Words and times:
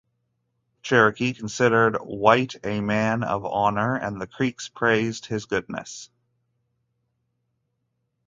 The 0.77 0.81
Cherokee 0.81 1.33
considered 1.35 1.95
White 1.99 2.55
a 2.63 2.81
man 2.81 3.21
of 3.23 3.45
honor, 3.45 3.95
and 3.95 4.19
the 4.19 4.25
Creeks 4.25 4.67
praised 4.67 5.27
his 5.27 5.45
goodness. 5.45 6.09